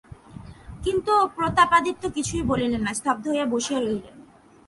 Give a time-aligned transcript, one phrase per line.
[0.83, 4.15] কিন্তু প্রতাপাদিত্য কিছুই বলিলেন না, স্তব্ধ হইয়া বসিয়া রহিলেন।